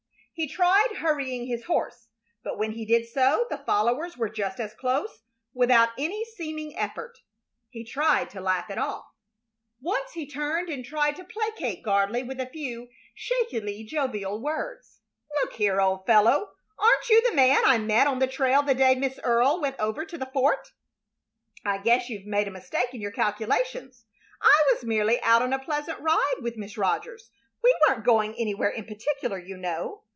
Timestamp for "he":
0.33-0.47, 2.71-2.83, 7.69-7.83, 10.13-10.25